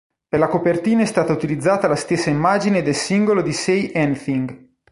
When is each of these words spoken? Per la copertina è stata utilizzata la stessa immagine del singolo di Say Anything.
Per 0.29 0.39
la 0.39 0.47
copertina 0.47 1.03
è 1.03 1.05
stata 1.05 1.31
utilizzata 1.31 1.87
la 1.87 1.93
stessa 1.95 2.31
immagine 2.31 2.81
del 2.81 2.95
singolo 2.95 3.43
di 3.43 3.53
Say 3.53 3.91
Anything. 3.93 4.69